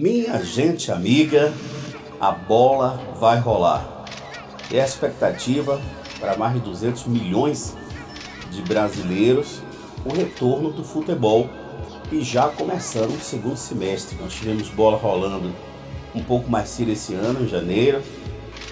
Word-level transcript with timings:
Minha 0.00 0.40
gente 0.44 0.92
amiga, 0.92 1.52
a 2.20 2.30
bola 2.30 3.02
vai 3.18 3.40
rolar. 3.40 4.04
É 4.72 4.80
a 4.80 4.84
expectativa 4.84 5.80
para 6.20 6.36
mais 6.36 6.54
de 6.54 6.60
200 6.60 7.06
milhões 7.06 7.76
de 8.52 8.62
brasileiros 8.62 9.60
o 10.06 10.14
retorno 10.14 10.70
do 10.70 10.84
futebol 10.84 11.50
e 12.12 12.22
já 12.22 12.48
começando 12.48 13.10
o 13.10 13.20
segundo 13.20 13.56
semestre. 13.56 14.16
Nós 14.20 14.34
tivemos 14.34 14.68
bola 14.68 14.96
rolando 14.96 15.52
um 16.14 16.22
pouco 16.22 16.48
mais 16.48 16.68
cedo 16.68 16.92
esse 16.92 17.14
ano, 17.14 17.42
em 17.42 17.48
janeiro, 17.48 18.00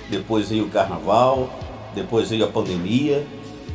depois 0.08 0.50
veio 0.50 0.66
o 0.66 0.70
carnaval, 0.70 1.50
depois 1.92 2.30
veio 2.30 2.44
a 2.44 2.48
pandemia 2.48 3.26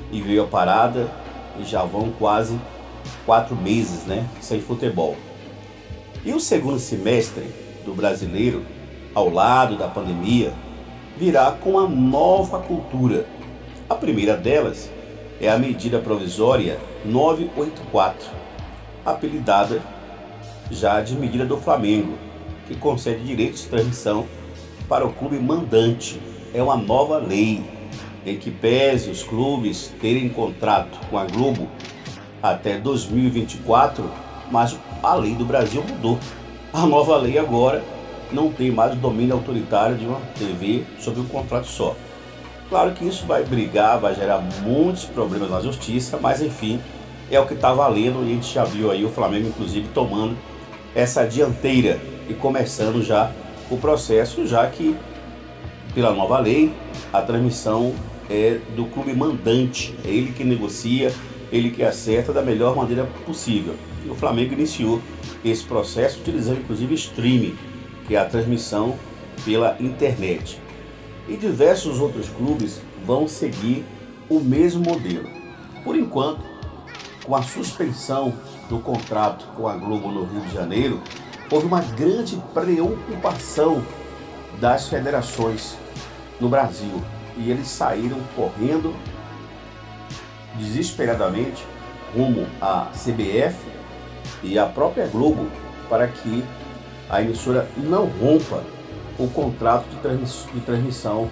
e 0.10 0.22
veio 0.22 0.44
a 0.44 0.48
parada 0.48 1.12
e 1.60 1.66
já 1.66 1.84
vão 1.84 2.14
quase 2.18 2.58
quatro 3.26 3.58
meses 3.58 4.06
né, 4.06 4.26
sem 4.40 4.62
futebol. 4.62 5.18
E 6.24 6.34
o 6.34 6.40
segundo 6.40 6.78
semestre 6.78 7.46
do 7.84 7.96
brasileiro, 7.96 8.64
ao 9.16 9.28
lado 9.28 9.76
da 9.76 9.88
pandemia, 9.88 10.54
virá 11.18 11.52
com 11.52 11.72
uma 11.72 11.88
nova 11.88 12.60
cultura. 12.60 13.26
A 13.90 13.96
primeira 13.96 14.38
delas 14.38 14.88
é 15.42 15.50
a 15.50 15.58
medida 15.58 15.98
provisória 15.98 16.78
984, 17.04 18.28
apelidada 19.04 19.82
já 20.70 21.02
de 21.02 21.16
medida 21.16 21.44
do 21.44 21.58
Flamengo, 21.58 22.16
que 22.68 22.76
concede 22.76 23.24
direitos 23.24 23.64
de 23.64 23.70
transmissão 23.70 24.28
para 24.88 25.04
o 25.04 25.12
clube 25.12 25.40
mandante. 25.40 26.22
É 26.54 26.62
uma 26.62 26.78
nova 26.78 27.18
lei 27.18 27.64
em 28.24 28.38
que 28.38 28.52
pese 28.52 29.10
os 29.10 29.24
clubes 29.24 29.92
terem 30.00 30.30
contrato 30.30 31.00
com 31.10 31.18
a 31.18 31.26
Globo 31.26 31.68
até 32.44 32.78
2024, 32.78 34.08
mas 34.52 34.78
a 35.02 35.16
lei 35.16 35.34
do 35.34 35.46
Brasil 35.46 35.84
mudou. 35.84 36.20
A 36.74 36.86
nova 36.86 37.18
lei 37.18 37.38
agora 37.38 37.84
não 38.32 38.52
tem 38.52 38.72
mais 38.72 38.94
o 38.94 38.96
domínio 38.96 39.36
autoritário 39.36 39.98
de 39.98 40.06
uma 40.06 40.20
TV 40.38 40.84
sobre 41.00 41.22
um 41.22 41.26
contrato 41.26 41.68
só. 41.68 41.96
Claro 42.70 42.92
que 42.94 43.06
isso 43.06 43.26
vai 43.26 43.44
brigar, 43.44 44.00
vai 44.00 44.16
gerar 44.16 44.42
muitos 44.64 45.04
problemas 45.04 45.50
na 45.50 45.60
justiça, 45.60 46.18
mas 46.22 46.42
enfim, 46.42 46.80
é 47.30 47.40
o 47.40 47.46
que 47.46 47.54
está 47.54 47.74
valendo 47.74 48.26
e 48.26 48.32
a 48.32 48.36
gente 48.36 48.54
já 48.54 48.64
viu 48.64 48.92
aí 48.92 49.04
o 49.04 49.10
Flamengo, 49.10 49.48
inclusive, 49.48 49.90
tomando 49.90 50.38
essa 50.96 51.26
dianteira 51.26 52.00
e 52.30 52.34
começando 52.34 53.04
já 53.04 53.32
o 53.70 53.78
processo, 53.78 54.46
já 54.46 54.66
que, 54.68 54.96
pela 55.94 56.14
nova 56.14 56.40
lei, 56.40 56.74
a 57.12 57.22
transmissão 57.22 57.94
é 58.30 58.60
do 58.76 58.86
clube 58.86 59.14
mandante, 59.14 59.94
é 60.06 60.10
ele 60.10 60.32
que 60.32 60.44
negocia, 60.44 61.14
ele 61.52 61.72
que 61.72 61.84
acerta 61.84 62.32
da 62.32 62.42
melhor 62.42 62.76
maneira 62.76 63.06
possível. 63.26 63.76
O 64.12 64.16
Flamengo 64.16 64.52
iniciou 64.52 65.02
esse 65.44 65.64
processo 65.64 66.20
utilizando 66.20 66.60
inclusive 66.60 66.94
streaming, 66.96 67.58
que 68.06 68.14
é 68.14 68.20
a 68.20 68.26
transmissão 68.26 69.00
pela 69.46 69.78
internet. 69.80 70.60
E 71.30 71.38
diversos 71.38 71.98
outros 71.98 72.28
clubes 72.28 72.82
vão 73.06 73.26
seguir 73.26 73.86
o 74.30 74.42
mesmo 74.42 74.84
modelo. 74.84 75.30
Por 75.86 75.96
enquanto, 75.96 76.42
com 77.24 77.34
a 77.34 77.42
suspensão 77.42 78.34
do 78.68 78.80
contrato 78.80 79.46
com 79.56 79.66
a 79.66 79.78
Globo 79.78 80.12
no 80.12 80.26
Rio 80.26 80.42
de 80.42 80.54
Janeiro, 80.54 81.02
houve 81.50 81.66
uma 81.66 81.82
grande 81.82 82.36
preocupação 82.54 83.82
das 84.60 84.90
federações 84.90 85.78
no 86.38 86.50
Brasil 86.50 87.02
e 87.38 87.50
eles 87.50 87.68
saíram 87.68 88.20
correndo 88.36 88.94
desesperadamente 90.58 91.64
rumo 92.14 92.46
à 92.60 92.90
CBF 92.94 93.81
e 94.44 94.58
à 94.58 94.66
própria 94.66 95.08
Globo 95.08 95.48
para 95.90 96.08
que 96.08 96.44
a 97.10 97.22
emissora 97.22 97.68
não 97.78 98.06
rompa 98.06 98.64
o 99.20 99.28
contrato 99.28 99.88
de, 99.90 99.98
transmiss 99.98 100.48
de 100.54 100.62
transmissão 100.62 101.30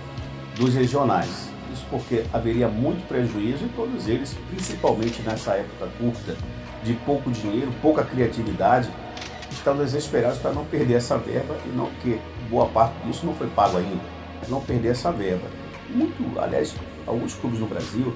dos 0.57 0.73
regionais. 0.73 1.49
Isso 1.71 1.85
porque 1.89 2.25
haveria 2.33 2.67
muito 2.67 3.07
prejuízo 3.07 3.65
e 3.65 3.69
todos 3.69 4.07
eles, 4.07 4.35
principalmente 4.49 5.21
nessa 5.21 5.53
época 5.53 5.87
curta, 5.97 6.35
de 6.83 6.93
pouco 6.93 7.31
dinheiro, 7.31 7.71
pouca 7.81 8.03
criatividade, 8.03 8.89
estão 9.51 9.77
desesperados 9.77 10.39
para 10.39 10.51
não 10.51 10.65
perder 10.65 10.95
essa 10.95 11.17
verba 11.17 11.55
e 11.65 11.69
não 11.69 11.89
que 12.01 12.19
boa 12.49 12.67
parte 12.67 12.93
disso 13.05 13.25
não 13.25 13.33
foi 13.33 13.47
pago 13.47 13.77
ainda, 13.77 14.01
não 14.47 14.61
perder 14.61 14.89
essa 14.89 15.11
verba. 15.11 15.47
Muito, 15.89 16.39
aliás, 16.39 16.75
alguns 17.07 17.33
clubes 17.33 17.59
no 17.59 17.67
Brasil 17.67 18.13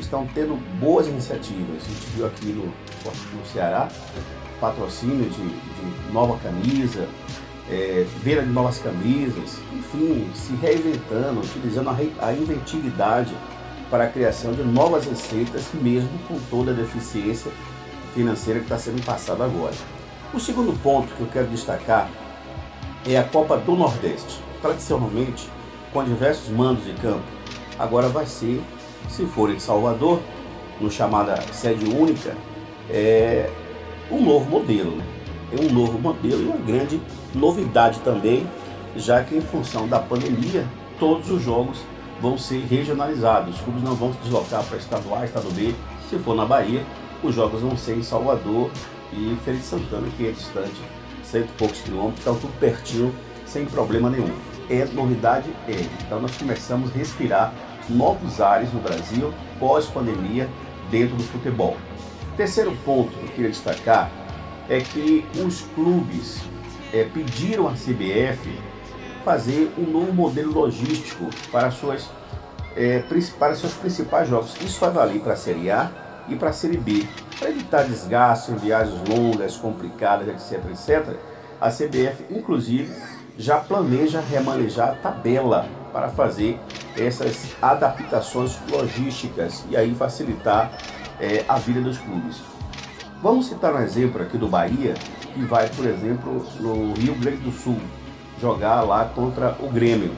estão 0.00 0.26
tendo 0.34 0.56
boas 0.80 1.06
iniciativas. 1.06 1.82
A 1.82 1.88
gente 1.88 2.06
viu 2.14 2.26
aqui 2.26 2.46
no, 2.46 2.64
no 2.64 3.46
Ceará 3.52 3.88
patrocínio 4.60 5.28
de, 5.30 5.48
de 5.48 6.12
nova 6.12 6.38
camisa, 6.38 7.08
é, 7.70 8.06
venda 8.22 8.42
de 8.42 8.48
novas 8.48 8.78
camisas, 8.78 9.58
enfim, 9.72 10.28
se 10.34 10.54
reinventando, 10.54 11.40
utilizando 11.40 11.90
a, 11.90 11.92
re, 11.92 12.12
a 12.20 12.32
inventividade 12.32 13.34
para 13.90 14.04
a 14.04 14.08
criação 14.08 14.52
de 14.52 14.62
novas 14.62 15.06
receitas, 15.06 15.66
mesmo 15.74 16.10
com 16.26 16.38
toda 16.50 16.72
a 16.72 16.74
deficiência 16.74 17.50
financeira 18.14 18.60
que 18.60 18.66
está 18.66 18.78
sendo 18.78 19.04
passada 19.04 19.44
agora. 19.44 19.74
O 20.32 20.40
segundo 20.40 20.78
ponto 20.82 21.14
que 21.14 21.20
eu 21.20 21.28
quero 21.28 21.46
destacar 21.46 22.10
é 23.06 23.16
a 23.16 23.24
Copa 23.24 23.56
do 23.56 23.74
Nordeste. 23.74 24.42
Tradicionalmente, 24.60 25.48
com 25.92 26.04
diversos 26.04 26.48
mandos 26.50 26.84
de 26.84 26.92
campo, 26.94 27.24
agora 27.78 28.08
vai 28.08 28.26
ser 28.26 28.60
se 29.08 29.26
for 29.26 29.50
em 29.50 29.58
Salvador, 29.58 30.20
no 30.80 30.90
chamada 30.90 31.40
sede 31.52 31.84
única, 31.86 32.36
é 32.90 33.50
um 34.10 34.22
novo 34.22 34.48
modelo. 34.48 34.96
Né? 34.96 35.04
É 35.52 35.60
um 35.60 35.72
novo 35.72 35.98
modelo 35.98 36.42
e 36.42 36.46
uma 36.46 36.58
grande 36.58 37.00
novidade 37.34 38.00
também, 38.00 38.46
já 38.96 39.22
que 39.22 39.36
em 39.36 39.40
função 39.40 39.88
da 39.88 39.98
pandemia, 39.98 40.66
todos 40.98 41.30
os 41.30 41.42
jogos 41.42 41.78
vão 42.20 42.36
ser 42.36 42.64
regionalizados. 42.66 43.56
Os 43.56 43.60
clubes 43.60 43.82
não 43.82 43.94
vão 43.94 44.12
se 44.12 44.18
deslocar 44.20 44.62
para 44.64 44.76
estado 44.76 45.14
A, 45.14 45.24
estado 45.24 45.50
B. 45.54 45.74
Se 46.08 46.18
for 46.18 46.34
na 46.34 46.44
Bahia, 46.44 46.84
os 47.22 47.34
jogos 47.34 47.60
vão 47.60 47.76
ser 47.76 47.96
em 47.96 48.02
Salvador 48.02 48.70
e 49.12 49.36
de 49.44 49.62
Santana, 49.62 50.06
que 50.16 50.26
é 50.26 50.30
distante, 50.30 50.80
cento 51.22 51.48
e 51.48 51.58
poucos 51.58 51.80
quilômetros, 51.80 52.18
estão 52.18 52.34
tudo 52.36 52.52
pertinho, 52.58 53.14
sem 53.46 53.64
problema 53.64 54.10
nenhum. 54.10 54.30
É 54.68 54.84
novidade? 54.86 55.48
É. 55.66 55.86
Então 56.02 56.20
nós 56.20 56.36
começamos 56.36 56.90
a 56.90 56.98
respirar 56.98 57.54
novos 57.88 58.40
ares 58.40 58.72
no 58.72 58.80
Brasil 58.80 59.32
pós-pandemia 59.58 60.48
dentro 60.90 61.16
do 61.16 61.22
futebol. 61.22 61.76
Terceiro 62.36 62.76
ponto 62.84 63.10
que 63.10 63.24
eu 63.24 63.28
queria 63.28 63.50
destacar 63.50 64.10
é 64.68 64.80
que 64.80 65.24
os 65.44 65.62
clubes 65.74 66.40
é, 66.92 67.04
pediram 67.04 67.66
à 67.66 67.72
CBF 67.72 68.48
fazer 69.24 69.72
um 69.76 69.82
novo 69.82 70.12
modelo 70.12 70.52
logístico 70.52 71.28
para, 71.50 71.70
suas, 71.70 72.08
é, 72.76 73.02
para 73.38 73.54
seus 73.54 73.74
principais 73.74 74.28
jogos. 74.28 74.56
Isso 74.60 74.78
vai 74.80 74.90
valer 74.90 75.20
para 75.20 75.32
a 75.32 75.36
Série 75.36 75.70
A 75.70 75.90
e 76.28 76.36
para 76.36 76.50
a 76.50 76.52
Série 76.52 76.76
B. 76.76 77.06
Para 77.38 77.50
evitar 77.50 77.84
desgaste 77.84 78.52
em 78.52 78.56
viagens 78.56 79.00
longas, 79.08 79.56
complicadas, 79.56 80.28
etc, 80.28 80.64
etc, 80.70 81.16
a 81.60 81.70
CBF, 81.70 82.24
inclusive, 82.30 82.94
já 83.36 83.58
planeja 83.58 84.20
remanejar 84.20 84.90
a 84.90 84.94
tabela 84.94 85.68
para 85.92 86.08
fazer 86.08 86.58
essas 86.98 87.54
adaptações 87.60 88.58
logísticas 88.70 89.64
e 89.70 89.76
aí 89.76 89.94
facilitar 89.94 90.70
é, 91.20 91.44
a 91.48 91.56
vida 91.56 91.80
dos 91.80 91.98
clubes. 91.98 92.36
Vamos 93.22 93.46
citar 93.46 93.74
um 93.74 93.80
exemplo 93.80 94.22
aqui 94.22 94.38
do 94.38 94.48
Bahia, 94.48 94.94
que 95.34 95.40
vai, 95.42 95.68
por 95.68 95.84
exemplo, 95.86 96.44
no 96.60 96.94
Rio 96.94 97.14
Grande 97.16 97.38
do 97.38 97.50
Sul, 97.50 97.78
jogar 98.40 98.82
lá 98.82 99.04
contra 99.06 99.56
o 99.60 99.68
Grêmio. 99.68 100.12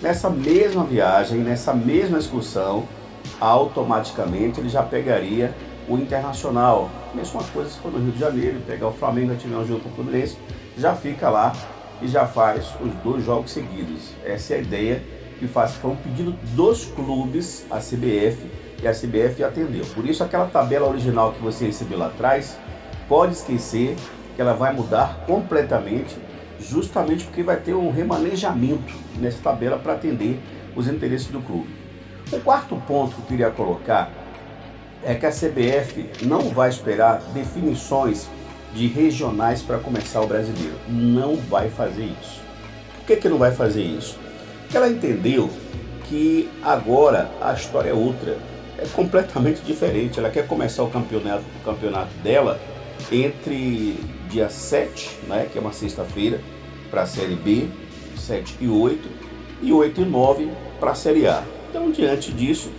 Nessa 0.00 0.28
mesma 0.28 0.82
viagem, 0.82 1.38
nessa 1.38 1.72
mesma 1.72 2.18
excursão, 2.18 2.88
automaticamente 3.40 4.58
ele 4.58 4.68
já 4.68 4.82
pegaria 4.82 5.54
o 5.88 5.96
Internacional. 5.96 6.90
Mesma 7.14 7.42
coisa 7.44 7.70
se 7.70 7.78
for 7.78 7.92
no 7.92 7.98
Rio 7.98 8.12
de 8.12 8.18
Janeiro, 8.18 8.60
pegar 8.66 8.88
o 8.88 8.92
Flamengo 8.92 9.32
atirar 9.32 9.64
junto 9.64 9.84
com 9.84 9.90
o 9.90 9.92
Fluminense, 9.92 10.36
já 10.76 10.94
fica 10.94 11.28
lá 11.28 11.52
e 12.00 12.08
já 12.08 12.26
faz 12.26 12.74
os 12.80 12.92
dois 13.04 13.24
jogos 13.24 13.52
seguidos. 13.52 14.10
Essa 14.24 14.54
é 14.54 14.56
a 14.56 14.60
ideia 14.60 15.02
que 15.42 15.48
faz, 15.48 15.72
foi 15.72 15.90
um 15.90 15.96
pedido 15.96 16.30
dos 16.54 16.84
clubes 16.84 17.66
à 17.68 17.78
CBF 17.78 18.38
e 18.80 18.86
a 18.86 18.92
CBF 18.92 19.42
atendeu. 19.42 19.84
Por 19.86 20.08
isso 20.08 20.22
aquela 20.22 20.46
tabela 20.46 20.88
original 20.88 21.32
que 21.32 21.42
você 21.42 21.66
recebeu 21.66 21.98
lá 21.98 22.06
atrás, 22.06 22.56
pode 23.08 23.32
esquecer 23.32 23.96
que 24.36 24.40
ela 24.40 24.54
vai 24.54 24.72
mudar 24.72 25.24
completamente, 25.26 26.16
justamente 26.60 27.24
porque 27.24 27.42
vai 27.42 27.56
ter 27.56 27.74
um 27.74 27.90
remanejamento 27.90 28.94
nessa 29.18 29.42
tabela 29.42 29.78
para 29.78 29.94
atender 29.94 30.38
os 30.76 30.86
interesses 30.86 31.26
do 31.26 31.40
clube. 31.40 31.74
O 32.30 32.38
quarto 32.38 32.76
ponto 32.86 33.16
que 33.16 33.22
eu 33.22 33.26
queria 33.26 33.50
colocar 33.50 34.12
é 35.04 35.16
que 35.16 35.26
a 35.26 35.32
CBF 35.32 36.08
não 36.24 36.50
vai 36.50 36.68
esperar 36.68 37.20
definições 37.34 38.28
de 38.72 38.86
regionais 38.86 39.60
para 39.60 39.78
começar 39.78 40.20
o 40.20 40.26
brasileiro. 40.28 40.76
Não 40.88 41.34
vai 41.34 41.68
fazer 41.68 42.04
isso. 42.04 42.40
Por 42.98 43.06
que, 43.06 43.16
que 43.16 43.28
não 43.28 43.38
vai 43.38 43.50
fazer 43.50 43.82
isso? 43.82 44.16
Ela 44.76 44.88
entendeu 44.88 45.50
que 46.04 46.48
agora 46.62 47.30
a 47.40 47.52
história 47.52 47.90
é 47.90 47.94
outra, 47.94 48.38
é 48.78 48.86
completamente 48.92 49.60
diferente. 49.62 50.18
Ela 50.18 50.30
quer 50.30 50.46
começar 50.46 50.82
o 50.82 50.90
campeonato, 50.90 51.44
o 51.60 51.64
campeonato 51.64 52.12
dela 52.22 52.60
entre 53.10 53.98
dia 54.28 54.48
7, 54.48 55.18
né, 55.28 55.48
que 55.50 55.58
é 55.58 55.60
uma 55.60 55.72
sexta-feira, 55.72 56.40
para 56.90 57.02
a 57.02 57.06
Série 57.06 57.36
B, 57.36 57.68
7 58.16 58.56
e 58.60 58.68
8, 58.68 59.08
e 59.62 59.72
8 59.72 60.00
e 60.00 60.04
9 60.04 60.50
para 60.78 60.92
a 60.92 60.94
Série 60.94 61.26
A. 61.26 61.42
Então, 61.70 61.90
diante 61.90 62.32
disso, 62.32 62.70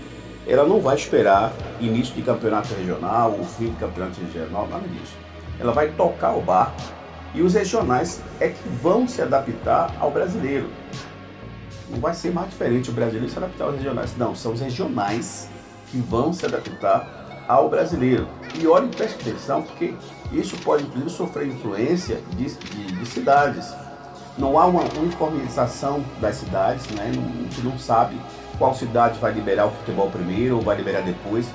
ela 0.48 0.66
não 0.66 0.80
vai 0.80 0.96
esperar 0.96 1.54
início 1.80 2.14
de 2.14 2.22
campeonato 2.22 2.74
regional, 2.74 3.36
ou 3.38 3.44
fim 3.44 3.68
de 3.68 3.78
campeonato 3.78 4.20
regional, 4.22 4.68
nada 4.68 4.88
disso. 4.88 5.14
Ela 5.60 5.72
vai 5.72 5.90
tocar 5.90 6.36
o 6.36 6.42
barco 6.42 6.82
e 7.34 7.42
os 7.42 7.54
regionais 7.54 8.22
é 8.40 8.50
que 8.50 8.70
vão 8.82 9.08
se 9.08 9.22
adaptar 9.22 9.96
ao 10.00 10.12
brasileiro. 10.12 10.68
Não 11.90 12.00
vai 12.00 12.14
ser 12.14 12.32
mais 12.34 12.50
diferente 12.50 12.90
o 12.90 12.94
brasileiro 12.94 13.30
se 13.30 13.38
adaptar 13.38 13.66
aos 13.66 13.76
regionais. 13.76 14.18
Não, 14.18 14.36
são 14.36 14.54
os 14.54 14.62
regionais 14.62 15.50
que 15.92 15.98
vão 15.98 16.34
se 16.34 16.46
adaptar 16.46 17.46
ao 17.48 17.70
brasileiro. 17.70 18.28
E 18.60 18.66
olhem, 18.68 18.90
preste 18.90 19.22
atenção, 19.22 19.62
porque 19.64 19.94
isso 20.32 20.58
pode 20.58 20.84
inclusive 20.84 21.10
sofrer 21.10 21.48
influência 21.48 22.20
de, 22.38 22.46
de, 22.46 22.92
de 22.94 23.06
cidades. 23.06 23.74
Não 24.38 24.58
há 24.58 24.66
uma 24.66 24.82
uniformização 24.98 26.04
das 26.20 26.38
cidades, 26.38 26.88
né? 26.90 27.12
a 27.12 27.44
gente 27.44 27.62
não 27.62 27.78
sabe 27.78 28.20
qual 28.58 28.74
cidade 28.74 29.20
vai 29.20 29.32
liberar 29.32 29.68
o 29.68 29.72
futebol 29.72 30.10
primeiro 30.10 30.58
ou 30.58 30.62
vai 30.62 30.76
liberar 30.76 31.02
depois. 31.02 31.48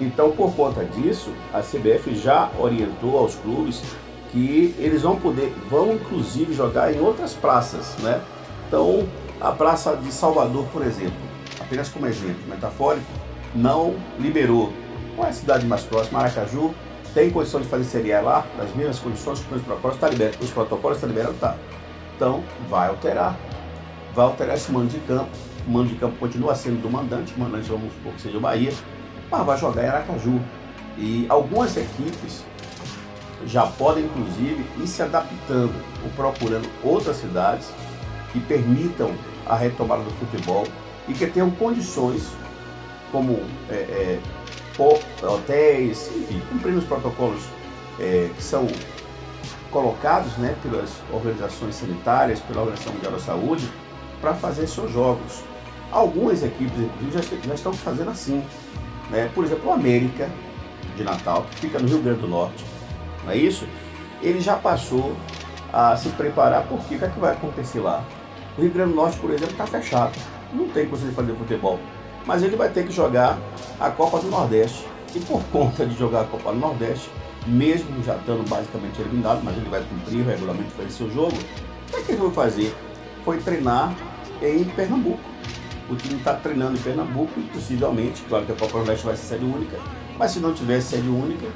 Então, 0.00 0.32
por 0.32 0.54
conta 0.54 0.84
disso, 0.84 1.32
a 1.52 1.60
CBF 1.60 2.14
já 2.16 2.50
orientou 2.58 3.18
aos 3.18 3.34
clubes 3.36 3.82
que 4.30 4.74
eles 4.78 5.02
vão 5.02 5.16
poder, 5.16 5.54
vão 5.70 5.94
inclusive 5.94 6.52
jogar 6.52 6.92
em 6.92 7.00
outras 7.00 7.32
praças, 7.32 7.96
né? 8.00 8.20
Então, 8.68 9.06
a 9.40 9.52
praça 9.52 9.96
de 9.96 10.10
Salvador, 10.12 10.66
por 10.72 10.82
exemplo, 10.82 11.16
apenas 11.60 11.88
como 11.88 12.06
exemplo 12.06 12.46
metafórico, 12.48 13.06
não 13.54 13.94
liberou. 14.18 14.72
Qual 15.14 15.26
é 15.26 15.30
a 15.30 15.32
cidade 15.32 15.66
mais 15.66 15.82
próxima? 15.82 16.20
Aracaju 16.20 16.74
tem 17.14 17.30
condição 17.30 17.60
de 17.60 17.66
fazer 17.66 17.84
Série 17.84 18.12
A 18.12 18.20
lá, 18.20 18.46
nas 18.58 18.74
mesmas 18.74 18.98
condições, 18.98 19.38
os 19.38 19.46
protocolos 19.46 19.96
está 19.96 20.08
liberado, 20.08 20.36
os 20.42 20.50
protocolos 20.50 20.96
estão 20.98 21.08
liberados, 21.08 21.38
tá. 21.40 21.56
Então, 22.14 22.42
vai 22.68 22.88
alterar. 22.88 23.36
Vai 24.14 24.26
alterar 24.26 24.56
esse 24.56 24.70
mando 24.70 24.88
de 24.88 24.98
campo 25.00 25.30
o 25.66 25.70
mando 25.70 25.88
de 25.88 25.96
campo 25.96 26.16
continua 26.18 26.54
sendo 26.54 26.80
do 26.80 26.88
mandante, 26.88 27.34
o 27.34 27.40
mandante 27.40 27.68
vamos 27.68 27.92
supor 27.92 28.12
que 28.12 28.22
seja 28.22 28.38
o 28.38 28.40
Bahia, 28.40 28.72
mas 29.30 29.44
vai 29.44 29.58
jogar 29.58 29.82
em 29.82 29.88
Aracaju. 29.88 30.40
E 30.96 31.26
algumas 31.28 31.76
equipes 31.76 32.44
já 33.46 33.66
podem, 33.66 34.04
inclusive, 34.04 34.64
ir 34.80 34.86
se 34.86 35.02
adaptando 35.02 35.74
ou 36.04 36.10
procurando 36.14 36.68
outras 36.82 37.16
cidades 37.16 37.68
que 38.32 38.40
permitam 38.40 39.12
a 39.46 39.56
retomada 39.56 40.02
do 40.02 40.10
futebol 40.12 40.66
e 41.08 41.12
que 41.12 41.26
tenham 41.26 41.50
condições, 41.50 42.28
como 43.12 43.40
é, 43.70 43.74
é, 43.74 44.20
hotéis, 45.24 46.10
enfim, 46.16 46.42
cumprindo 46.50 46.78
os 46.78 46.84
protocolos 46.84 47.42
é, 47.98 48.28
que 48.34 48.42
são 48.42 48.66
colocados 49.70 50.36
né, 50.38 50.56
pelas 50.62 50.90
organizações 51.12 51.74
sanitárias, 51.74 52.40
pela 52.40 52.60
Organização 52.60 52.92
Mundial 52.94 53.12
da 53.12 53.18
Saúde, 53.18 53.68
para 54.20 54.34
fazer 54.34 54.66
seus 54.66 54.92
jogos. 54.92 55.42
Algumas 55.90 56.42
equipes, 56.42 56.78
inclusive, 56.78 57.22
já, 57.22 57.48
já 57.48 57.54
estão 57.54 57.72
fazendo 57.72 58.10
assim. 58.10 58.42
Né? 59.10 59.30
Por 59.34 59.44
exemplo, 59.44 59.70
o 59.70 59.72
América 59.72 60.28
de 60.96 61.04
Natal, 61.04 61.46
que 61.50 61.60
fica 61.60 61.78
no 61.78 61.88
Rio 61.88 62.00
Grande 62.00 62.20
do 62.20 62.28
Norte, 62.28 62.64
não 63.24 63.32
é 63.32 63.36
isso? 63.36 63.66
Ele 64.22 64.40
já 64.40 64.56
passou 64.56 65.14
a 65.72 65.96
se 65.96 66.08
preparar, 66.10 66.66
porque 66.66 66.94
o 66.94 66.98
que, 66.98 67.04
é 67.04 67.08
que 67.08 67.18
vai 67.18 67.32
acontecer 67.32 67.80
lá? 67.80 68.04
O 68.56 68.62
Rio 68.62 68.70
Grande 68.70 68.90
do 68.90 68.96
Norte, 68.96 69.18
por 69.18 69.30
exemplo, 69.30 69.52
está 69.52 69.66
fechado. 69.66 70.12
Não 70.52 70.68
tem 70.68 70.86
condição 70.86 71.10
de 71.10 71.14
fazer 71.14 71.34
futebol. 71.34 71.78
Mas 72.24 72.42
ele 72.42 72.56
vai 72.56 72.68
ter 72.68 72.86
que 72.86 72.92
jogar 72.92 73.38
a 73.78 73.90
Copa 73.90 74.18
do 74.18 74.28
Nordeste. 74.28 74.86
E 75.14 75.20
por 75.20 75.42
conta 75.44 75.86
de 75.86 75.96
jogar 75.96 76.22
a 76.22 76.24
Copa 76.24 76.52
do 76.52 76.58
Nordeste, 76.58 77.10
mesmo 77.46 78.02
já 78.02 78.16
estando 78.16 78.48
basicamente 78.48 79.00
eliminado, 79.00 79.40
mas 79.42 79.56
ele 79.56 79.68
vai 79.68 79.82
cumprir 79.82 80.22
o 80.22 80.24
regulamento 80.24 80.74
para 80.74 80.88
seu 80.90 81.10
jogo, 81.10 81.36
o 81.36 82.02
que, 82.02 82.12
é 82.12 82.14
ele 82.14 82.22
vai 82.22 82.30
fazer? 82.30 82.74
Foi 83.24 83.38
treinar 83.38 83.94
em 84.42 84.64
Pernambuco 84.64 85.36
o 85.88 85.94
time 85.94 86.16
está 86.16 86.34
treinando 86.34 86.76
em 86.76 86.82
Pernambuco 86.82 87.40
possivelmente, 87.52 88.22
claro 88.28 88.44
que 88.44 88.52
a 88.52 88.56
Copa 88.56 88.80
do 88.80 88.84
Leste 88.86 89.04
vai 89.04 89.16
ser 89.16 89.26
sede 89.26 89.44
única, 89.44 89.78
mas 90.18 90.32
se 90.32 90.40
não 90.40 90.52
tivesse 90.52 90.96
sede 90.96 91.08
única, 91.08 91.46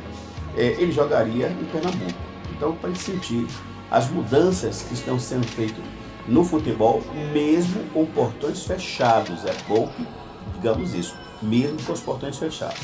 é, 0.56 0.66
ele 0.78 0.92
jogaria 0.92 1.48
em 1.48 1.64
Pernambuco. 1.64 2.18
Então, 2.52 2.74
para 2.76 2.94
sentir 2.94 3.46
as 3.90 4.08
mudanças 4.10 4.82
que 4.82 4.94
estão 4.94 5.18
sendo 5.18 5.46
feitas 5.46 5.84
no 6.28 6.44
futebol, 6.44 7.02
mesmo 7.32 7.82
com 7.92 8.06
portões 8.06 8.64
fechados, 8.64 9.44
é 9.44 9.54
bom 9.68 9.88
que 9.88 10.06
digamos 10.54 10.94
isso, 10.94 11.16
mesmo 11.42 11.82
com 11.82 11.92
os 11.92 12.00
portões 12.00 12.36
fechados. 12.36 12.80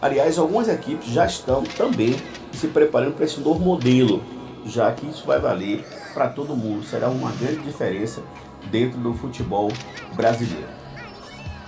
Aliás, 0.00 0.38
algumas 0.38 0.68
equipes 0.68 1.10
já 1.10 1.26
estão 1.26 1.62
também 1.62 2.16
se 2.52 2.68
preparando 2.68 3.14
para 3.14 3.26
esse 3.26 3.38
novo 3.40 3.60
modelo, 3.60 4.22
já 4.64 4.90
que 4.92 5.06
isso 5.06 5.26
vai 5.26 5.38
valer 5.38 5.86
para 6.14 6.28
todo 6.28 6.56
mundo, 6.56 6.82
será 6.84 7.08
uma 7.08 7.30
grande 7.32 7.60
diferença 7.60 8.22
dentro 8.70 8.98
do 8.98 9.12
futebol 9.14 9.70
brasileiro. 10.14 10.68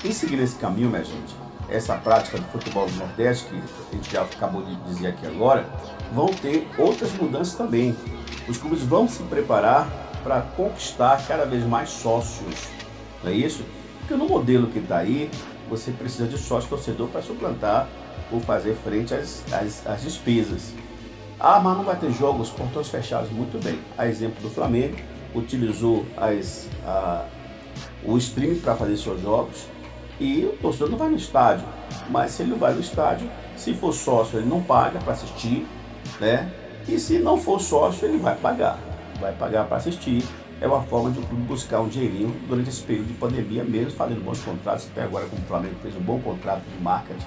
E 0.02 0.12
seguindo 0.12 0.42
esse 0.42 0.56
caminho, 0.56 0.88
minha 0.88 1.04
gente, 1.04 1.34
essa 1.72 1.94
prática 1.96 2.38
do 2.38 2.44
futebol 2.44 2.86
do 2.86 2.96
Nordeste, 2.96 3.46
que 3.46 3.56
a 3.56 3.94
gente 3.94 4.12
já 4.12 4.22
acabou 4.22 4.62
de 4.62 4.74
dizer 4.84 5.08
aqui 5.08 5.26
agora, 5.26 5.66
vão 6.12 6.26
ter 6.26 6.68
outras 6.78 7.12
mudanças 7.14 7.54
também. 7.54 7.96
Os 8.48 8.58
clubes 8.58 8.82
vão 8.82 9.08
se 9.08 9.22
preparar 9.24 9.88
para 10.22 10.42
conquistar 10.42 11.26
cada 11.26 11.44
vez 11.46 11.64
mais 11.64 11.88
sócios, 11.88 12.68
não 13.24 13.30
é 13.30 13.34
isso? 13.34 13.64
Porque 14.00 14.14
no 14.14 14.28
modelo 14.28 14.66
que 14.66 14.78
está 14.78 14.98
aí, 14.98 15.30
você 15.68 15.90
precisa 15.90 16.28
de 16.28 16.36
sócio 16.36 16.68
torcedor 16.68 17.08
para 17.08 17.22
suplantar 17.22 17.88
ou 18.30 18.40
fazer 18.40 18.74
frente 18.74 19.14
às, 19.14 19.42
às, 19.52 19.86
às, 19.86 20.02
despesas. 20.02 20.74
Ah, 21.40 21.58
mas 21.58 21.76
não 21.76 21.84
vai 21.84 21.96
ter 21.96 22.12
jogos, 22.12 22.50
portões 22.50 22.88
fechados, 22.88 23.30
muito 23.30 23.62
bem. 23.62 23.78
A 23.96 24.06
exemplo 24.06 24.40
do 24.42 24.50
Flamengo, 24.50 24.96
utilizou 25.34 26.04
as, 26.16 26.68
a, 26.84 27.26
o 28.04 28.16
streaming 28.18 28.60
para 28.60 28.76
fazer 28.76 28.96
seus 28.96 29.20
jogos, 29.20 29.66
e 30.22 30.44
o 30.44 30.56
torcedor 30.62 30.88
não 30.88 30.96
vai 30.96 31.08
no 31.08 31.16
estádio. 31.16 31.66
Mas 32.08 32.30
se 32.30 32.42
ele 32.42 32.52
não 32.52 32.58
vai 32.58 32.72
no 32.72 32.80
estádio, 32.80 33.28
se 33.56 33.74
for 33.74 33.92
sócio, 33.92 34.38
ele 34.38 34.48
não 34.48 34.62
paga 34.62 35.00
para 35.00 35.14
assistir, 35.14 35.66
né? 36.20 36.50
E 36.86 36.98
se 36.98 37.18
não 37.18 37.36
for 37.36 37.60
sócio, 37.60 38.06
ele 38.06 38.18
vai 38.18 38.36
pagar. 38.36 38.78
Vai 39.20 39.32
pagar 39.32 39.66
para 39.66 39.78
assistir. 39.78 40.24
É 40.60 40.66
uma 40.66 40.82
forma 40.82 41.10
de 41.10 41.18
o 41.18 41.22
clube 41.22 41.42
buscar 41.42 41.80
um 41.80 41.88
dinheirinho 41.88 42.34
durante 42.48 42.68
esse 42.68 42.82
período 42.82 43.08
de 43.08 43.14
pandemia, 43.14 43.64
mesmo 43.64 43.90
fazendo 43.90 44.22
bons 44.22 44.40
contratos. 44.40 44.86
Até 44.92 45.02
agora, 45.02 45.26
como 45.26 45.42
o 45.42 45.46
Flamengo 45.46 45.74
fez 45.82 45.96
um 45.96 46.00
bom 46.00 46.20
contrato 46.20 46.62
de 46.62 46.82
marketing, 46.82 47.26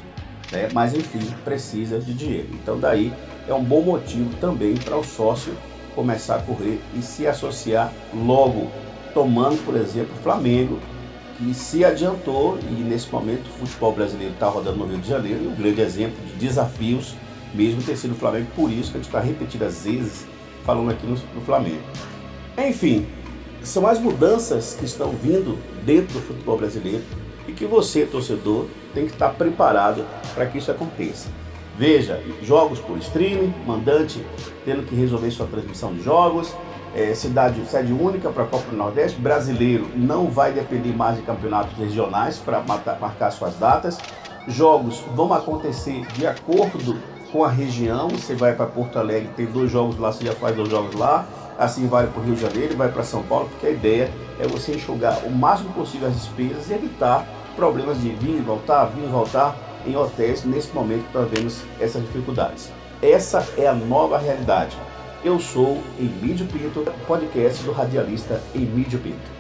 né? 0.54 0.70
mas 0.74 0.94
enfim, 0.94 1.20
precisa 1.44 2.00
de 2.00 2.14
dinheiro. 2.14 2.48
Então, 2.54 2.80
daí 2.80 3.12
é 3.46 3.54
um 3.54 3.64
bom 3.64 3.82
motivo 3.82 4.34
também 4.40 4.76
para 4.76 4.96
o 4.96 5.04
sócio 5.04 5.54
começar 5.94 6.36
a 6.36 6.42
correr 6.42 6.82
e 6.94 7.02
se 7.02 7.28
associar 7.28 7.92
logo, 8.14 8.70
tomando, 9.14 9.64
por 9.66 9.76
exemplo, 9.76 10.14
o 10.18 10.24
Flamengo 10.24 10.80
que 11.38 11.54
se 11.54 11.84
adiantou 11.84 12.58
e 12.60 12.74
nesse 12.82 13.12
momento 13.12 13.48
o 13.48 13.60
futebol 13.60 13.92
brasileiro 13.92 14.34
está 14.34 14.48
rodando 14.48 14.78
no 14.78 14.86
Rio 14.86 15.00
de 15.00 15.10
Janeiro 15.10 15.44
e 15.44 15.48
um 15.48 15.56
grande 15.56 15.82
exemplo 15.82 16.18
de 16.26 16.34
desafios, 16.34 17.14
mesmo 17.54 17.82
ter 17.82 17.98
sido 17.98 18.12
o 18.12 18.16
Flamengo, 18.16 18.48
por 18.56 18.72
isso 18.72 18.92
que 18.92 18.98
a 18.98 19.02
gente 19.02 19.08
está 19.08 19.20
repetidas 19.20 19.84
vezes 19.84 20.26
falando 20.64 20.92
aqui 20.92 21.06
no, 21.06 21.16
no 21.34 21.42
Flamengo. 21.42 21.84
Enfim, 22.58 23.06
são 23.62 23.86
as 23.86 24.00
mudanças 24.00 24.76
que 24.78 24.86
estão 24.86 25.12
vindo 25.12 25.58
dentro 25.84 26.14
do 26.14 26.22
futebol 26.22 26.58
brasileiro 26.58 27.04
e 27.48 27.52
que 27.52 27.66
você, 27.66 28.06
torcedor, 28.06 28.68
tem 28.94 29.06
que 29.06 29.14
estar 29.14 29.30
preparado 29.30 30.06
para 30.34 30.46
que 30.46 30.58
isso 30.58 30.72
aconteça. 30.72 31.30
Veja, 31.78 32.22
jogos 32.42 32.80
por 32.80 32.98
streaming, 33.00 33.54
mandante 33.68 34.24
tendo 34.64 34.84
que 34.84 34.96
resolver 34.96 35.30
sua 35.32 35.46
transmissão 35.46 35.94
de 35.94 36.02
jogos, 36.02 36.54
é, 36.96 37.14
cidade 37.14 37.64
sede 37.66 37.92
única 37.92 38.30
para 38.30 38.44
a 38.44 38.48
Copa 38.48 38.72
do 38.72 38.78
Nordeste. 38.78 39.20
Brasileiro 39.20 39.90
não 39.96 40.28
vai 40.28 40.54
depender 40.54 40.96
mais 40.96 41.18
de 41.18 41.24
campeonatos 41.24 41.78
regionais 41.78 42.38
para 42.38 42.62
marcar 42.62 43.32
suas 43.32 43.56
datas. 43.56 43.98
Jogos 44.48 45.04
vão 45.14 45.34
acontecer 45.34 46.06
de 46.14 46.26
acordo 46.26 46.98
com 47.32 47.44
a 47.44 47.50
região. 47.50 48.10
Você 48.10 48.34
vai 48.34 48.56
para 48.56 48.66
Porto 48.66 48.98
Alegre, 48.98 49.30
tem 49.36 49.46
dois 49.46 49.70
jogos 49.70 49.98
lá, 50.00 50.12
você 50.12 50.26
já 50.26 50.34
faz 50.34 50.56
dois 50.56 50.70
jogos 50.70 50.96
lá. 50.96 51.26
Assim 51.60 51.88
vai 51.88 52.08
para 52.08 52.22
o 52.22 52.24
Rio 52.24 52.36
de 52.36 52.42
Janeiro, 52.42 52.76
vai 52.76 52.90
para 52.90 53.04
São 53.04 53.24
Paulo, 53.24 53.50
porque 53.50 53.68
a 53.68 53.72
ideia 53.72 54.12
é 54.40 54.48
você 54.48 54.74
enxugar 54.74 55.26
o 55.26 55.32
máximo 55.32 55.72
possível 55.74 56.08
as 56.08 56.14
despesas 56.14 56.70
e 56.70 56.74
evitar 56.74 57.26
problemas 57.56 58.02
de 58.02 58.10
vir 58.10 58.38
e 58.38 58.42
voltar, 58.42 58.86
vir 58.86 59.04
e 59.04 59.08
voltar 59.08 59.56
em 59.86 59.96
hotéis 59.96 60.44
nesse 60.44 60.74
momento 60.74 61.06
que 61.10 61.18
nós 61.18 61.30
vemos 61.30 61.62
essas 61.80 62.02
dificuldades. 62.02 62.70
Essa 63.02 63.46
é 63.58 63.68
a 63.68 63.74
nova 63.74 64.18
realidade. 64.18 64.76
Eu 65.26 65.40
sou 65.40 65.82
Emílio 66.00 66.46
Pinto, 66.46 66.86
podcast 67.08 67.64
do 67.64 67.72
radialista 67.72 68.40
Emílio 68.54 69.00
Pinto. 69.00 69.35